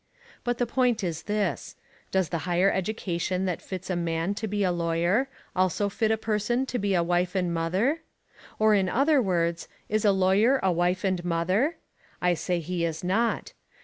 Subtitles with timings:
[0.43, 1.75] But the point is this:
[2.09, 6.17] Does the higher education that fits a man to be a lawyer also fit a
[6.17, 8.01] person to be a wife and mother?
[8.57, 11.77] Or, in other words, is a lawyer a wife and mother?
[12.19, 13.53] I say he is not.